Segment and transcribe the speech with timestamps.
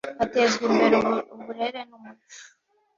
[0.19, 0.95] hatezwa imbere
[1.33, 2.39] uburere n umuco